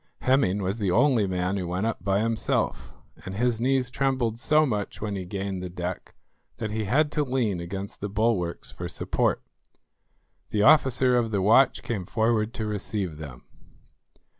Hemming 0.21 0.63
was 0.63 0.79
the 0.79 0.89
only 0.89 1.27
man 1.27 1.57
who 1.57 1.67
went 1.67 1.85
up 1.85 2.03
by 2.03 2.21
himself, 2.21 2.95
and 3.23 3.35
his 3.35 3.61
knees 3.61 3.91
trembled 3.91 4.39
so 4.39 4.65
much 4.65 4.99
when 4.99 5.15
he 5.15 5.25
gained 5.25 5.61
the 5.61 5.69
deck 5.69 6.15
that 6.57 6.71
he 6.71 6.85
had 6.85 7.11
to 7.11 7.23
lean 7.23 7.59
against 7.59 8.01
the 8.01 8.09
bulwarks 8.09 8.71
for 8.71 8.89
support. 8.89 9.43
The 10.49 10.63
officer 10.63 11.15
of 11.15 11.29
the 11.29 11.39
watch 11.43 11.83
came 11.83 12.07
forward 12.07 12.51
to 12.55 12.65
receive 12.65 13.17
them. 13.17 13.43